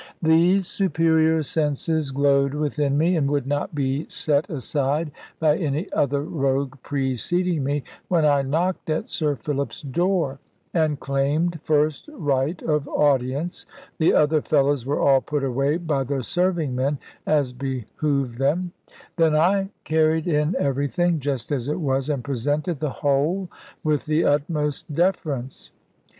[0.23, 6.23] These superior senses glowed within me, and would not be set aside by any other
[6.23, 10.39] rogue preceding me, when I knocked at Sir Philip's door,
[10.73, 13.67] and claimed first right of audience.
[13.99, 16.97] The other fellows were all put away by the serving men,
[17.27, 18.71] as behoved them;
[19.17, 23.51] then I carried in everything, just as it was, and presented the whole
[23.83, 25.69] with the utmost deference.